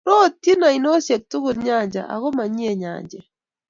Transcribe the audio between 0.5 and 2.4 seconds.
ainoosyek tugul nyanja, ago